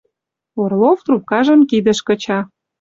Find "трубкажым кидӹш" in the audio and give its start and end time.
1.05-1.99